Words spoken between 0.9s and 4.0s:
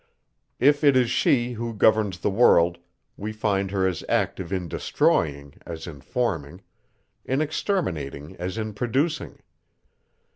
is she, who governs the world, we find her